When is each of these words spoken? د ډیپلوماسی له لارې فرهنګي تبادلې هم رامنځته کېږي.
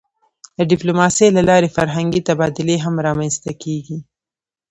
د 0.57 0.59
ډیپلوماسی 0.71 1.27
له 1.37 1.41
لارې 1.49 1.73
فرهنګي 1.77 2.21
تبادلې 2.29 2.77
هم 2.85 2.95
رامنځته 3.07 3.51
کېږي. 3.63 3.97